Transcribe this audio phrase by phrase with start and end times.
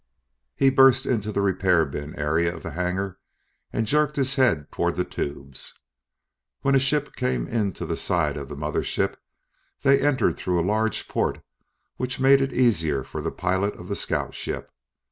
[0.55, 3.19] He burst into the repair bin area of the hangar
[3.71, 5.77] and jerked his head toward the tubes.
[6.61, 9.21] When a ship came into the side of the mother ship,
[9.83, 11.43] they entered through a large port
[11.97, 14.71] which made it easier for the pilot of the scout ship.